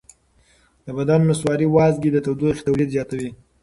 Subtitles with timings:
[0.85, 3.29] د بدن نسواري وازګې د تودوخې تولید زیاتوي.